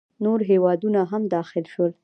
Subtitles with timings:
[0.23, 1.91] نور هیوادونه هم داخل شول.